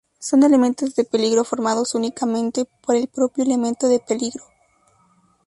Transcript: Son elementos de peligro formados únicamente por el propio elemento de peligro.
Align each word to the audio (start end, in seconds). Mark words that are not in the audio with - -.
Son 0.19 0.41
elementos 0.41 0.95
de 0.95 1.03
peligro 1.03 1.43
formados 1.43 1.93
únicamente 1.93 2.65
por 2.81 2.95
el 2.95 3.07
propio 3.07 3.43
elemento 3.43 3.87
de 3.87 3.99
peligro. 3.99 4.43